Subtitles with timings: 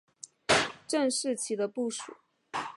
[0.87, 2.15] 郑士琦的部属。